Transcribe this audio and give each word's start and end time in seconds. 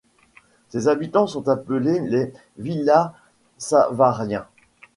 Ses 0.69 0.87
habitants 0.87 1.27
sont 1.27 1.47
appelés 1.47 1.99
les 1.99 2.33
Villasavariens. 2.57 4.47